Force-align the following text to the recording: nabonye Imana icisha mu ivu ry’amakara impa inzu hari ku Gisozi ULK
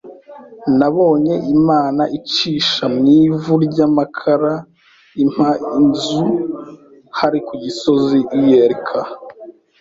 nabonye 0.79 1.33
Imana 1.57 2.03
icisha 2.17 2.83
mu 2.95 3.03
ivu 3.21 3.53
ry’amakara 3.65 4.53
impa 5.21 5.49
inzu 5.77 6.25
hari 7.19 7.39
ku 7.47 7.53
Gisozi 7.63 8.17
ULK 8.41 8.87